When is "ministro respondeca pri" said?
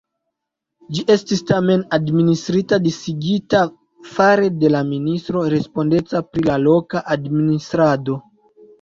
4.91-6.51